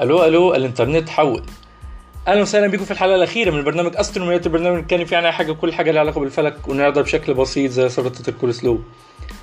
ألو 0.00 0.24
ألو 0.24 0.54
الإنترنت 0.54 1.08
حول. 1.08 1.42
أهلا 2.28 2.42
وسهلا 2.42 2.66
بيكم 2.66 2.84
في 2.84 2.90
الحلقة 2.90 3.14
الأخيرة 3.14 3.50
من 3.50 3.64
برنامج 3.64 3.96
أسترونوميات. 3.96 4.46
البرنامج 4.46 4.68
اللي 4.70 4.82
بنتكلم 4.82 5.04
فيه 5.04 5.16
عن 5.16 5.24
أي 5.24 5.32
حاجة 5.32 5.52
كل 5.52 5.72
حاجة 5.72 5.90
لها 5.90 6.00
علاقة 6.00 6.20
بالفلك 6.20 6.68
ونعرضها 6.68 7.02
بشكل 7.02 7.34
بسيط 7.34 7.70
زي 7.70 7.88
سلطه 7.88 8.30
الكولسلو 8.30 8.80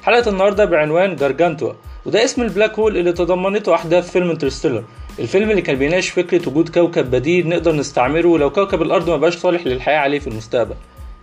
حلقة 0.03 0.29
النهارده 0.29 0.65
بعنوان 0.65 1.15
Gargantua 1.15 1.73
وده 2.05 2.23
اسم 2.23 2.41
ال 2.41 2.48
black 2.48 2.79
hole 2.79 2.97
اللي 2.97 3.13
تضمنته 3.13 3.75
أحداث 3.75 4.11
فيلم 4.11 4.29
Interstellar. 4.29 4.83
الفيلم 5.19 5.51
اللي 5.51 5.61
كان 5.61 5.75
بيناقش 5.75 6.09
فكرة 6.09 6.49
وجود 6.49 6.69
كوكب 6.69 7.11
بديل 7.11 7.49
نقدر 7.49 7.75
نستعمره 7.75 8.37
لو 8.37 8.49
كوكب 8.49 8.81
الأرض 8.81 9.09
ما 9.09 9.17
بقاش 9.17 9.37
صالح 9.37 9.67
للحياة 9.67 9.99
عليه 9.99 10.19
في 10.19 10.27
المستقبل. 10.27 10.75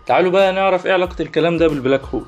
تعالوا 0.06 0.30
بقى 0.30 0.52
نعرف 0.52 0.86
إيه 0.86 0.92
علاقة 0.92 1.22
الكلام 1.22 1.56
ده 1.56 1.68
بال 1.68 1.78
black 1.78 2.02
hole. 2.02 2.24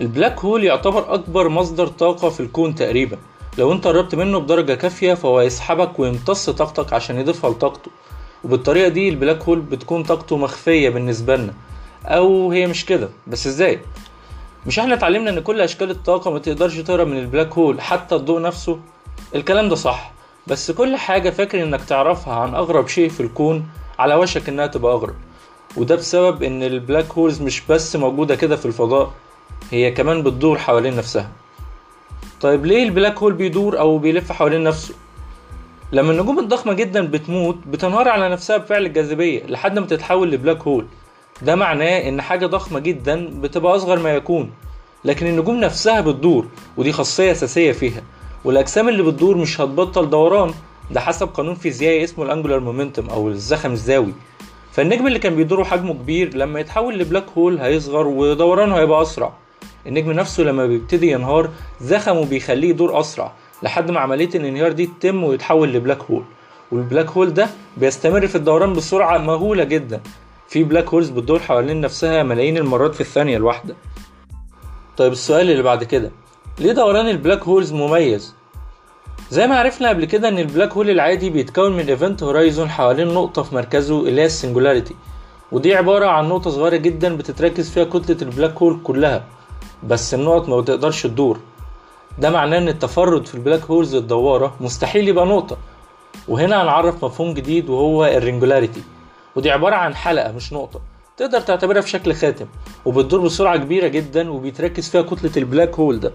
ال 0.00 0.07
black 0.07 0.40
hole 0.40 0.64
يعتبر 0.64 1.14
أكبر 1.14 1.48
مصدر 1.48 1.86
طاقة 1.86 2.30
في 2.30 2.40
الكون 2.40 2.74
تقريبا. 2.74 3.18
لو 3.58 3.72
انت 3.72 3.86
قربت 3.86 4.14
منه 4.14 4.38
بدرجة 4.38 4.74
كافية 4.74 5.14
فهو 5.14 5.40
يسحبك 5.40 5.98
ويمتص 5.98 6.50
طاقتك 6.50 6.92
عشان 6.92 7.20
يضيفها 7.20 7.50
لطاقته. 7.50 7.90
وبالطريقة 8.44 8.88
دي 8.88 9.08
ال 9.08 9.14
black 9.14 9.42
hole 9.42 9.60
بتكون 9.60 10.02
طاقته 10.02 10.36
مخفية 10.36 10.88
بالنسبة 10.88 11.36
لنا. 11.36 11.54
أو 12.04 12.52
هي 12.52 12.66
مش 12.66 12.84
كده. 12.86 13.08
بس 13.26 13.46
إزاي؟ 13.46 13.80
مش 14.66 14.78
إحنا 14.78 14.94
اتعلمنا 14.94 15.30
إن 15.30 15.40
كل 15.40 15.60
أشكال 15.60 15.90
الطاقة 15.90 16.30
ما 16.30 16.38
تقدرش 16.38 16.76
تهرب 16.78 17.06
من 17.06 17.18
ال 17.18 17.24
black 17.24 17.52
hole 17.52 17.80
حتى 17.80 18.14
الضوء 18.14 18.40
نفسه؟ 18.42 18.78
الكلام 19.34 19.68
ده 19.68 19.74
صح. 19.74 20.12
بس 20.46 20.70
كل 20.70 20.96
حاجة 20.96 21.30
فاكر 21.30 21.62
إنك 21.62 21.84
تعرفها 21.84 22.34
عن 22.34 22.54
أغرب 22.54 22.88
شيء 22.88 23.08
في 23.08 23.20
الكون 23.20 23.66
على 23.98 24.14
وشك 24.14 24.48
إنها 24.48 24.66
تبقى 24.66 24.92
أغرب. 24.92 25.14
وده 25.76 25.94
بسبب 25.94 26.42
إن 26.42 26.62
ال 26.62 26.70
black 26.70 27.12
holes 27.12 27.42
مش 27.42 27.62
بس 27.68 27.96
موجودة 27.96 28.34
كده 28.34 28.56
في 28.56 28.66
الفضاء 28.66 29.10
هي 29.70 29.90
كمان 29.90 30.22
بتدور 30.22 30.58
حوالين 30.58 30.96
نفسها. 30.96 31.28
طيب 32.40 32.66
ليه 32.66 32.82
ال 32.82 32.88
black 32.88 33.18
hole 33.18 33.32
بيدور 33.32 33.78
أو 33.78 33.98
بيلف 33.98 34.32
حوالين 34.32 34.64
نفسه؟ 34.64 34.94
لما 35.92 36.12
النجوم 36.12 36.38
الضخمة 36.38 36.72
جدا 36.72 37.06
بتموت 37.06 37.56
بتنهار 37.66 38.08
على 38.08 38.28
نفسها 38.28 38.56
بفعل 38.56 38.86
الجاذبية 38.86 39.42
لحد 39.46 39.78
ما 39.78 39.86
تتحول 39.86 40.30
ل 40.30 40.35
black 40.35 40.62
hole. 40.62 40.86
ده 41.42 41.54
معناه 41.54 42.08
إن 42.08 42.22
حاجة 42.22 42.46
ضخمة 42.46 42.78
جدا 42.80 43.40
بتبقى 43.40 43.76
أصغر 43.76 43.98
ما 43.98 44.10
يكون. 44.14 44.50
لكن 45.04 45.26
النجوم 45.26 45.60
نفسها 45.60 46.00
بتدور 46.00 46.46
ودي 46.76 46.92
خاصية 46.92 47.32
أساسية 47.32 47.72
فيها. 47.72 48.02
والأجسام 48.44 48.88
اللي 48.88 49.02
بتدور 49.02 49.36
مش 49.36 49.60
هتبطل 49.60 50.10
دوران. 50.10 50.50
ده 50.90 51.00
حسب 51.00 51.28
قانون 51.28 51.54
فيزيائي 51.54 52.04
اسمه 52.04 52.24
ال 52.24 52.28
angular 52.28 52.60
momentum 52.60 53.10
أو 53.10 53.28
الزخم 53.28 53.72
الزاوي. 53.72 54.12
فالنجم 54.72 55.06
اللي 55.06 55.18
كان 55.18 55.36
بيدور 55.36 55.64
حجمه 55.64 55.94
كبير 55.94 56.34
لما 56.36 56.60
يتحول 56.60 56.98
ل 56.98 57.02
black 57.02 57.24
hole 57.38 57.58
هيصغر 57.60 58.06
ودورانه 58.06 58.76
هيبقى 58.76 59.02
أسرع. 59.02 59.32
النجم 59.86 60.12
نفسه 60.12 60.42
لما 60.42 60.66
بيبتدي 60.66 61.10
ينهار 61.10 61.50
زخمه 61.80 62.24
بيخليه 62.24 62.68
يدور 62.70 63.00
أسرع 63.00 63.32
لحد 63.62 63.90
ما 63.90 64.00
عملية 64.00 64.28
الانهيار 64.34 64.72
دي 64.72 64.86
تتم 65.00 65.24
ويتحول 65.24 65.72
ل 65.72 65.77
black 65.77 66.02
hole. 66.02 66.22
وال 66.72 66.83
black 66.83 67.10
hole 67.10 67.34
ده 67.34 67.48
بيستمر 67.76 68.26
في 68.26 68.34
الدوران 68.34 68.72
بسرعة 68.72 69.18
مهولة 69.18 69.64
جدا. 69.64 70.00
في 70.48 70.64
black 70.64 70.88
holes 70.88 71.08
بتدور 71.10 71.38
حوالين 71.38 71.80
نفسها 71.80 72.22
ملايين 72.22 72.56
المرات 72.56 72.94
في 72.94 73.00
الثانية 73.00 73.36
الواحدة. 73.36 73.76
طيب 74.96 75.12
السؤال 75.12 75.50
اللي 75.50 75.62
بعد 75.62 75.84
كده 75.84 76.10
ليه 76.58 76.72
دوران 76.72 77.08
ال 77.08 77.14
black 77.14 77.42
holes 77.42 77.72
مميز؟ 77.72 78.34
زي 79.30 79.46
ما 79.46 79.58
عرفنا 79.58 79.88
قبل 79.88 80.04
كده 80.04 80.28
إن 80.28 80.38
ال 80.38 80.44
black 80.44 80.72
hole 80.72 80.90
العادي 80.90 81.30
بيتكون 81.30 81.72
من 81.72 81.88
event 81.88 82.22
horizon 82.22 82.70
حوالين 82.70 83.08
نقطة 83.08 83.42
في 83.42 83.54
مركزه 83.54 84.08
اللي 84.08 84.20
هي 84.20 84.26
ال 84.26 84.31
singularity. 84.31 84.94
ودي 85.52 85.74
عبارة 85.74 86.06
عن 86.06 86.28
نقطة 86.28 86.50
صغيرة 86.50 86.76
جدا 86.76 87.16
بتتركز 87.16 87.70
فيها 87.70 87.84
كتلة 87.84 88.16
ال 88.22 88.27
black 88.27 88.54
hole 88.54 88.80
كلها. 88.84 89.24
بس 89.82 90.14
النقط 90.14 90.48
ما 90.48 90.60
بتقدرش 90.60 91.02
تدور. 91.02 91.38
ده 92.18 92.30
معناه 92.30 92.58
إن 92.58 92.68
التفرد 92.68 93.26
في 93.26 93.34
ال 93.34 93.39
black 93.39 93.62
holes 93.62 93.94
الدوارة 93.94 94.56
مستحيل 94.60 95.08
يبقى 95.08 95.26
نقطة. 95.26 95.56
وهنا 96.28 96.62
هنعرف 96.62 97.04
مفهوم 97.04 97.34
جديد 97.34 97.70
وهو 97.70 98.04
ال 98.04 98.10
ringularity. 98.10 98.82
ودي 99.36 99.50
عبارة 99.50 99.74
عن 99.74 99.94
حلقة 99.94 100.32
مش 100.32 100.52
نقطة. 100.52 100.80
تقدر 101.16 101.40
تعتبرها 101.40 101.80
في 101.80 101.90
شكل 101.90 102.14
خاتم 102.14 102.46
وبتدور 102.84 103.20
بسرعة 103.20 103.56
كبيرة 103.56 103.86
جدا 103.88 104.30
وبيتركز 104.30 104.88
فيها 104.88 105.02
كتلة 105.02 105.30
ال 105.36 105.42
black 105.42 105.74
hole 105.74 106.00
ده. 106.00 106.12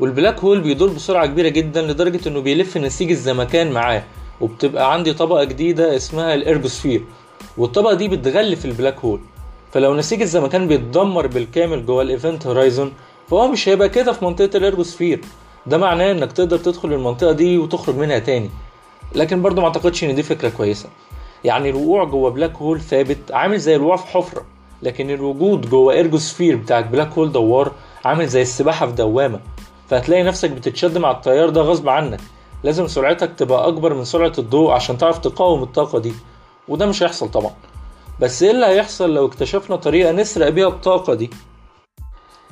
وال 0.00 0.11
black 0.11 0.40
hole 0.40 0.60
بيدور 0.60 0.88
بسرعة 0.88 1.26
كبيرة 1.26 1.48
جدا 1.48 1.82
لدرجة 1.82 2.28
إنه 2.28 2.40
بيلف 2.40 2.76
نسيج 2.76 3.10
الزمكان 3.10 3.72
معاه 3.72 4.02
وبتبقى 4.40 4.92
عندي 4.92 5.12
طبقة 5.12 5.44
جديدة 5.44 5.96
اسمها 5.96 6.34
ال 6.34 6.40
ergosphere. 6.40 7.04
والطبقة 7.58 7.94
دي 7.94 8.08
بتغلف 8.08 8.64
ال 8.64 8.70
black 8.70 8.98
hole. 8.98 9.20
فلو 9.72 9.94
نسيج 9.94 10.22
الزمكان 10.22 10.68
بيتدمر 10.68 11.26
بالكامل 11.26 11.86
جوه 11.86 12.02
ال 12.02 12.09
event 12.09 12.46
horizon 12.46 12.92
فهو 13.28 13.48
مش 13.48 13.68
هيبقى 13.68 13.88
كده 13.88 14.12
في 14.12 14.24
منطقة 14.24 14.56
ال 14.56 14.61
ergosphere. 14.61 15.20
ده 15.66 15.78
معناه 15.78 16.12
إنك 16.12 16.32
تقدر 16.32 16.58
تدخل 16.58 16.92
المنطقة 16.92 17.32
دي 17.32 17.58
وتخرج 17.58 17.96
منها 17.96 18.18
تاني. 18.18 18.50
لكن 19.14 19.42
برضه 19.42 19.62
ما 19.62 19.68
أعتقدش 19.68 20.04
إن 20.04 20.14
دي 20.14 20.22
فكرة 20.22 20.48
كويسة. 20.48 20.88
يعني 21.44 21.70
الوقوع 21.70 22.04
جوه 22.04 22.30
black 22.30 22.56
hole 22.56 22.80
ثابت 22.80 23.32
عامل 23.32 23.58
زي 23.58 23.76
الوقوع 23.76 23.96
في 23.96 24.06
حفرة. 24.06 24.44
لكن 24.82 25.10
الوجود 25.10 25.70
جوه 25.70 26.00
ergosphere 26.00 26.56
بتاع 26.56 26.80
black 26.80 27.12
hole 27.12 27.32
دوار 27.32 27.72
عامل 28.04 28.26
زي 28.26 28.42
السباحة 28.42 28.86
في 28.86 28.92
دوامة. 28.92 29.40
فهتلاقي 29.88 30.22
نفسك 30.22 30.50
بتتشد 30.50 30.98
مع 30.98 31.10
التيار 31.10 31.50
ده 31.50 31.60
غصب 31.60 31.88
عنك. 31.88 32.20
لازم 32.64 32.86
سرعتك 32.86 33.30
تبقى 33.36 33.68
أكبر 33.68 33.94
من 33.94 34.04
سرعة 34.04 34.32
الضوء 34.38 34.70
عشان 34.70 34.98
تعرف 34.98 35.18
تقاوم 35.18 35.62
الطاقة 35.62 35.98
دي. 35.98 36.12
وده 36.68 36.86
مش 36.86 37.02
هيحصل 37.02 37.30
طبعا. 37.30 37.52
بس 38.20 38.42
إيه 38.42 38.50
اللي 38.50 38.66
هيحصل 38.66 39.14
لو 39.14 39.26
اكتشفنا 39.26 39.76
طريقة 39.76 40.12
نسرق 40.12 40.48
بيها 40.48 40.68
الطاقة 40.68 41.14
دي؟ 41.14 41.30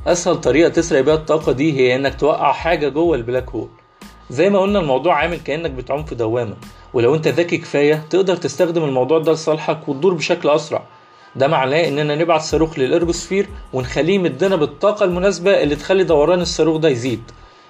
أسهل 0.06 0.40
طريقة 0.40 0.68
تسرق 0.68 1.00
بيها 1.00 1.14
الطاقة 1.14 1.52
دي 1.52 1.80
هي 1.80 1.96
إنك 1.96 2.20
توقع 2.20 2.52
حاجة 2.52 2.88
جوه 2.88 3.16
البلاك 3.16 3.50
هول. 3.50 3.68
زي 4.30 4.50
ما 4.50 4.58
قلنا 4.58 4.78
الموضوع 4.78 5.14
عامل 5.14 5.36
كأنك 5.40 5.70
بتعوم 5.70 6.04
في 6.04 6.14
دوامة. 6.14 6.56
ولو 6.94 7.14
أنت 7.14 7.28
ذكي 7.28 7.58
كفاية 7.58 8.04
تقدر 8.10 8.36
تستخدم 8.36 8.84
الموضوع 8.84 9.18
ده 9.18 9.32
لصالحك 9.32 9.88
وتدور 9.88 10.14
بشكل 10.14 10.48
أسرع. 10.48 10.82
ده 11.36 11.48
معناه 11.48 11.88
إننا 11.88 12.14
نبعت 12.14 12.40
صاروخ 12.40 12.78
للأرجوسفير 12.78 13.48
ونخليه 13.72 14.14
يمدنا 14.14 14.56
بالطاقة 14.56 15.04
المناسبة 15.04 15.62
اللي 15.62 15.76
تخلي 15.76 16.04
دوران 16.04 16.40
الصاروخ 16.40 16.76
ده 16.76 16.88
يزيد. 16.88 17.22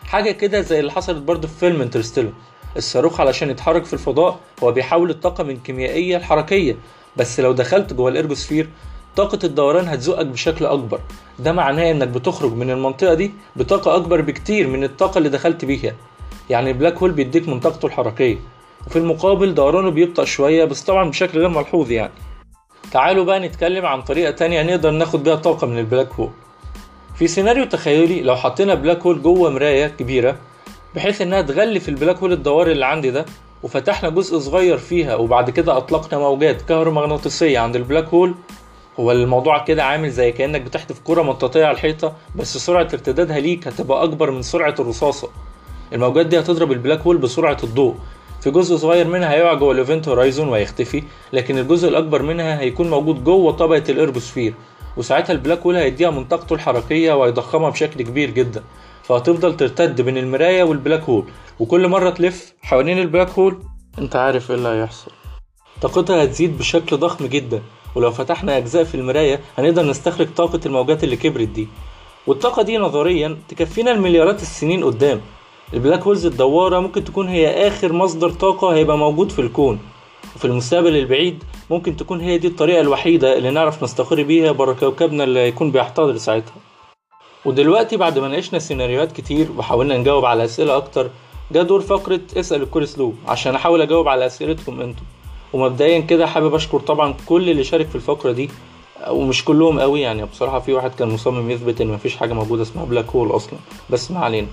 حاجة 0.05 0.31
كده 0.31 0.61
زي 0.61 0.81
اللي 0.81 0.93
حصلت 0.93 1.23
برضه 1.23 1.49
في 1.49 1.55
فيلم 1.55 1.83
Interstellar. 1.83 2.33
الصاروخ 2.77 3.21
علشان 3.21 3.51
يتحرك 3.51 3.85
في 3.85 3.93
الفضاء 3.93 4.39
هو 4.63 4.73
بيحول 4.73 5.11
الطاقة 5.11 5.45
من 5.45 5.57
كيميائية 5.57 6.19
لحركية. 6.19 6.77
بس 7.17 7.41
لو 7.41 7.53
دخلت 7.53 7.93
جوه 7.93 8.11
ال 8.11 8.16
ergosphere 8.16 8.69
طاقة 9.17 9.39
الدوران 9.45 9.89
هتزقك 9.89 10.27
بشكل 10.27 10.67
أكبر. 10.67 11.01
ده 11.39 11.53
معناه 11.53 11.91
إنك 11.91 12.09
بتخرج 12.09 12.53
من 12.53 12.71
المنطقة 12.71 13.15
دي 13.15 13.33
بطاقة 13.57 13.97
أكبر 13.97 14.21
بكتير 14.21 14.67
من 14.69 14.85
الطاقة 14.85 15.19
اللي 15.19 15.29
دخلت 15.29 15.65
بيها. 15.65 15.95
يعني 16.51 16.71
ال 16.71 16.75
black 16.75 16.97
hole 16.99 17.11
بيديك 17.11 17.49
من 17.49 17.61
طاقته 17.61 17.87
الحركية. 17.87 18.37
وفي 18.87 18.97
المقابل 18.99 19.55
دورانه 19.55 19.91
بيبطأ 19.91 20.25
شوية 20.25 20.65
بس 20.65 20.83
طبعا 20.83 21.11
بشكل 21.11 21.39
غير 21.39 21.49
ملحوظ 21.49 21.91
يعني. 21.91 22.13
تعالوا 22.93 23.25
بقى 23.25 23.41
نتكلم 23.41 23.87
عن 23.87 24.03
طريقة 24.03 24.31
تانية 24.31 24.63
نقدر 24.63 24.91
ناخد 24.91 25.25
بيها 25.25 25.35
طاقة 25.35 25.67
من 25.67 25.79
ال 25.79 25.85
black 25.85 26.13
hole 26.13 26.31
في 27.17 27.27
سيناريو 27.29 27.65
تخيلي 27.65 28.23
لو 28.23 28.37
حطينا 28.37 28.75
black 28.75 29.03
hole 29.03 29.23
جوه 29.23 29.51
مراية 29.51 29.87
كبيرة 29.87 30.37
بحيث 30.95 31.21
إنها 31.21 31.43
تغلف 31.43 31.89
ال 31.89 31.94
black 31.94 32.17
hole 32.17 32.33
الدوار 32.33 32.71
اللي 32.71 32.87
عندي 32.87 33.11
ده 33.11 33.25
وفتحنا 33.65 34.09
جزء 34.09 34.39
صغير 34.39 34.79
فيها 34.79 35.15
وبعد 35.17 35.51
كده 35.51 35.77
أطلقنا 35.77 36.19
موجات 36.21 36.63
كهرومغناطيسية 36.63 37.59
عند 37.59 37.77
ال 37.77 37.82
black 37.82 38.09
hole. 38.09 38.35
هو 39.01 39.13
الموضوع 39.13 39.65
كده 39.65 39.85
عامل 39.85 40.11
زي 40.11 40.33
كأنك 40.33 40.61
بتحدف 40.61 41.01
كرة 41.05 41.23
مطاطية 41.23 41.65
على 41.65 41.75
الحيطة 41.75 42.13
بس 42.37 42.57
سرعة 42.57 42.83
ارتدادها 42.93 43.39
ليك 43.41 43.69
هتبقى 43.69 44.05
أكبر 44.05 44.31
من 44.31 44.43
سرعة 44.43 44.75
الرصاصة. 44.79 45.29
الموجات 45.93 46.27
دي 46.27 46.39
هتضرب 46.41 46.73
ال 46.73 46.78
black 46.78 47.01
hole 47.01 47.17
بسرعة 47.19 47.57
الضوء. 47.65 47.95
في 48.41 48.51
جزء 48.51 48.77
صغير 48.77 49.09
منها 49.09 49.33
هيقع 49.33 49.55
جوه 49.55 49.73
ال 49.73 49.79
event 49.79 50.09
horizon 50.09 50.49
وهيختفي 50.49 51.03
لكن 51.33 51.59
الجزء 51.59 51.89
الأكبر 51.89 52.23
منها 52.23 52.61
هيكون 52.61 52.91
موجود 52.91 53.25
جوه 53.25 53.53
طبقة 53.53 53.83
ال 53.89 53.95
ergosphere 53.95 54.55
وساعتها 54.97 55.33
ال 55.33 55.38
black 55.38 55.61
hole 55.61 55.77
هيديها 55.77 56.11
من 56.11 56.25
طاقته 56.25 56.55
الحركية 56.55 57.13
وهيضخمها 57.13 57.71
بشكل 57.71 58.03
كبير 58.03 58.31
جدا. 58.31 58.63
فهتفضل 59.05 59.57
ترتد 59.57 60.01
بين 60.01 60.19
المراية 60.19 60.63
وال 60.65 60.76
black 60.76 61.03
hole 61.03 61.25
وكل 61.61 61.89
مرة 61.89 62.11
تلف 62.11 62.53
حوالين 62.63 62.99
ال 62.99 63.04
black 63.04 63.31
hole 63.31 63.59
انت 63.99 64.17
عارف 64.17 64.51
إيه 64.51 64.57
اللي 64.57 64.69
هيحصل. 64.69 65.11
طاقتها 65.83 66.25
هتزيد 66.25 66.59
بشكل 66.59 66.97
ضخم 66.97 67.27
جدا 67.27 67.63
ولو 67.95 68.11
فتحنا 68.11 68.57
أجزاء 68.57 68.85
في 68.85 68.95
المراية 68.95 69.41
هنقدر 69.59 69.83
نستخرج 69.87 70.29
طاقة 70.37 70.61
الموجات 70.67 71.05
اللي 71.05 71.17
كبرت 71.17 71.49
دي. 71.49 71.69
والطاقة 72.27 72.63
دي 72.63 72.79
نظريا 72.79 73.39
تكفينا 73.49 73.91
لمليارات 73.91 74.43
السنين 74.43 74.85
قدام. 74.85 75.21
ال 75.75 75.80
black 75.80 76.03
holes 76.03 76.27
الدوارة 76.27 76.81
ممكن 76.81 77.05
تكون 77.05 77.29
هي 77.29 77.69
آخر 77.69 77.93
مصدر 77.93 78.31
طاقة 78.31 78.75
هيبقى 78.75 78.99
موجود 78.99 79.31
في 79.33 79.39
الكون. 79.39 79.79
وفي 80.37 80.45
المستقبل 80.45 80.97
البعيد 80.97 81.45
ممكن 81.71 81.97
تكون 81.97 82.21
هي 82.21 82.39
دي 82.39 82.47
الطريقة 82.49 82.81
الوحيدة 82.81 83.37
اللي 83.39 83.51
نعرف 83.51 83.83
نستقر 83.83 84.23
بيها 84.23 84.53
برا 84.53 84.73
كوكبنا 84.73 85.25
اللي 85.25 85.41
هيكون 85.41 85.71
بيحتضر 85.71 86.17
ساعتها. 86.17 86.55
ودلوقتي 87.45 87.97
بعد 87.97 88.19
ما 88.19 88.29
ناقشنا 88.29 88.59
سيناريوهات 88.59 89.13
كتير 89.13 89.49
وحاولنا 89.59 89.97
نجاوب 89.99 90.25
على 90.25 90.45
أسئلة 90.45 90.77
أكتر 90.77 91.11
جه 91.53 91.63
دور 91.63 91.81
فقرة 91.81 92.21
اسأل 92.37 92.63
الكورسلو 92.63 93.13
عشان 93.29 93.55
أحاول 93.55 93.83
أجاوب 93.83 94.09
على 94.09 94.27
أسئلتكم 94.27 94.81
أنتوا. 94.81 95.05
ومبدئيا 95.53 96.01
كده 96.01 96.27
حابب 96.27 96.55
أشكر 96.55 96.81
طبعا 96.81 97.15
كل 97.27 97.51
اللي 97.51 97.65
شارك 97.65 97.87
في 97.87 97.95
الفقرة 97.95 98.33
دي 98.33 98.51
ومش 99.11 99.45
كلهم 99.45 99.81
قوي 99.81 100.01
يعني 100.01 100.25
بصراحة 100.25 100.61
في 100.61 100.73
واحد 100.73 100.95
كان 100.95 101.09
مصمم 101.09 101.51
يثبت 101.51 101.81
إن 101.81 101.89
مفيش 101.89 102.17
حاجة 102.17 102.33
موجودة 102.33 102.63
اسمها 102.63 102.85
بلاك 102.85 103.07
هول 103.11 103.37
أصلا 103.37 103.59
بس 103.91 104.11
ما 104.11 104.19
علينا. 104.21 104.47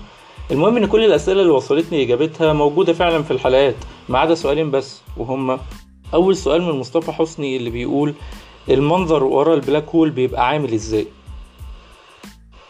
المهم 0.50 0.76
إن 0.76 0.86
كل 0.86 1.04
الأسئلة 1.04 1.40
اللي 1.40 1.52
وصلتني 1.52 2.02
إجابتها 2.02 2.52
موجودة 2.52 2.92
فعلا 2.92 3.22
في 3.22 3.30
الحلقات 3.30 3.74
ما 4.08 4.18
عدا 4.18 4.34
سؤالين 4.34 4.70
بس 4.70 5.00
وهما 5.16 5.58
أول 6.14 6.36
سؤال 6.36 6.62
من 6.62 6.72
مصطفى 6.72 7.12
حسني 7.12 7.56
اللي 7.56 7.70
بيقول 7.70 8.14
المنظر 8.70 9.24
ورا 9.24 9.54
ال 9.54 9.60
black 9.60 9.88
hole 9.88 10.10
بيبقى 10.10 10.48
عامل 10.48 10.72
إزاي؟ 10.72 11.06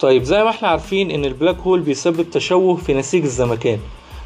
طيب 0.02 0.22
زي 0.22 0.44
ما 0.44 0.50
إحنا 0.50 0.69
عارفين 0.69 1.10
إن 1.10 1.25
ال 1.25 1.30
black 1.30 1.56
hole 1.58 1.81
بيسبب 1.81 2.31
تشوه 2.31 2.76
في 2.76 2.94
نسيج 2.94 3.22
الزمكان 3.22 3.78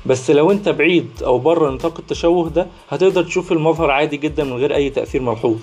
بس 0.07 0.31
لو 0.31 0.51
أنت 0.51 0.69
بعيد 0.69 1.11
أو 1.25 1.39
بره 1.39 1.71
نطاق 1.71 1.99
التشوه 1.99 2.49
ده 2.49 2.67
هتقدر 2.91 3.23
تشوف 3.23 3.53
المظهر 3.53 3.91
عادي 3.91 4.17
جدا 4.17 4.45
من 4.45 4.53
غير 4.53 4.75
أي 4.75 4.91
تأثير 4.91 5.23
ملحوظ. 5.23 5.57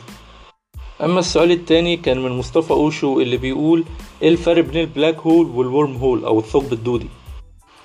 أما 1.03 1.19
السؤال 1.19 1.51
التاني 1.51 1.97
كان 1.97 2.23
من 2.23 2.31
مصطفى 2.31 2.71
أوشو 2.71 3.19
اللي 3.19 3.37
بيقول 3.37 3.83
إيه 4.21 4.29
الفرق 4.29 4.63
بين 4.63 4.81
ال 4.81 4.88
black 4.88 5.19
hole 5.19 5.37
وال 5.37 5.45
wormhole 5.45 6.25
أو 6.25 6.39
الثقب 6.39 6.73
الدودي؟ 6.73 7.07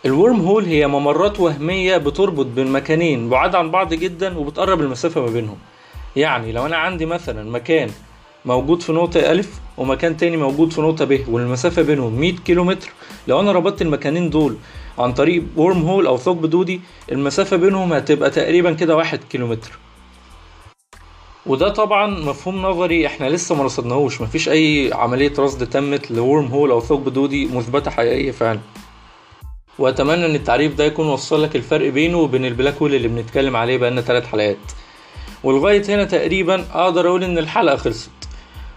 الورم 0.07 0.41
هول 0.41 0.65
هي 0.65 0.87
ممرات 0.87 1.41
وهمية 1.41 1.97
بتربط 1.97 2.47
بين 2.47 2.73
مكانين 2.73 3.29
بعاد 3.29 3.55
عن 3.55 3.71
بعض 3.71 3.95
جدا 3.95 4.39
وبتقرب 4.39 4.81
المسافة 4.81 5.21
ما 5.21 5.27
بينهم. 5.31 5.59
يعني 6.17 6.53
لو 6.53 6.67
أنا 6.67 6.77
عندي 6.77 7.07
مثلا 7.07 7.51
مكان 7.51 7.91
موجود 8.45 8.83
في 8.83 8.93
نقطة 8.93 9.21
ألف 9.21 9.61
ومكان 9.79 10.17
تاني 10.17 10.37
موجود 10.37 10.73
في 10.73 10.81
نقطة 10.81 11.05
ب 11.05 11.25
والمسافة 11.29 11.83
بينهم 11.83 12.21
100 12.21 12.33
كيلومتر. 12.33 12.93
لو 13.29 13.41
أنا 13.41 13.53
ربطت 13.53 13.83
المكانين 13.83 14.31
دول 14.31 14.57
عن 14.99 15.13
طريق 15.13 15.43
ورم 15.57 15.83
هول 15.83 16.07
أو 16.07 16.17
ثقب 16.17 16.47
دودي 16.47 16.81
المسافة 17.13 17.57
بينهم 17.57 17.93
هتبقى 17.93 18.31
تقريبا 18.31 18.73
كده 18.73 18.97
واحد 18.97 19.21
كيلومتر. 19.31 19.79
وده 21.47 21.69
طبعا 21.69 22.07
مفهوم 22.07 22.63
نظري 22.63 23.07
إحنا 23.07 23.27
لسه 23.29 23.55
ما 23.55 23.65
رصدناهوش. 23.65 24.21
مفيش 24.21 24.49
أي 24.49 24.91
عملية 24.95 25.33
رصد 25.39 25.67
تمت 25.67 26.11
لورم 26.11 26.47
هول 26.47 26.71
أو 26.71 26.81
ثقب 26.81 27.09
دودي 27.13 27.47
مثبتة 27.47 27.91
حقيقية 27.91 28.31
فعلا. 28.31 28.61
وأتمنى 29.79 30.27
إن 30.27 30.35
التعريف 30.35 30.75
ده 30.75 30.85
يكون 30.85 31.07
وصل 31.07 31.43
لك 31.43 31.57
الفرق 31.57 31.89
بينه 31.89 32.19
وبين 32.19 32.45
ال 32.45 32.50
black 32.50 32.75
hole 32.75 32.95
اللي 32.95 33.09
بنتكلم 33.09 33.57
عليه 33.57 33.77
بقالنا 33.77 34.01
ثلاث 34.01 34.27
حلقات. 34.27 34.57
ولغاية 35.45 35.83
هنا 35.95 36.05
تقريبا 36.05 36.65
أقدر 36.73 37.09
أقول 37.09 37.25
إن 37.25 37.39
الحلقة 37.39 37.77
خلصت. 37.77 38.11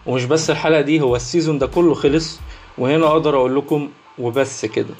ومش 0.05 0.25
بس 0.25 0.49
الحلقة 0.49 0.81
دي 0.81 1.01
هو 1.01 1.15
ال 1.15 1.22
season 1.22 1.59
ده 1.59 1.67
كله 1.67 1.93
خلص 1.93 2.39
وهنا 2.77 3.07
أقدر 3.07 3.35
أقول 3.35 3.55
لكم 3.55 3.89
وبس 4.19 4.65
كده. 4.65 4.93